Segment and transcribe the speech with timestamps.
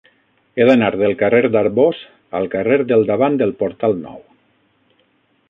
[0.61, 1.99] He d'anar del carrer d'Arbós
[2.41, 4.19] al carrer del Davant del Portal Nou.